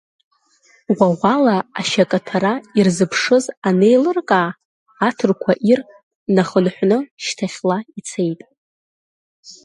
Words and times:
Ӷәаӷәала 0.95 1.57
ашьакаҭәара 1.79 2.53
ирзыԥшыз 2.77 3.45
анеилыркаа, 3.67 4.49
аҭырқәа 5.07 5.53
ир 5.71 5.79
нахынҳәны 6.35 6.97
шьҭахьла 7.23 7.77
ицеит. 7.99 8.41